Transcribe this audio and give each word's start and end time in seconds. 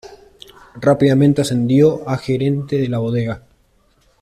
Rápidamente 0.73 1.41
ascendió 1.43 2.09
a 2.09 2.17
gerente 2.17 2.75
de 2.79 2.87
la 2.89 2.97
bodega. 2.97 3.43